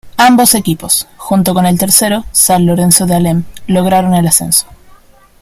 [0.17, 4.65] Ambos equipos, junto con el tercero, San Lorenzo de Alem, lograron el ascenso.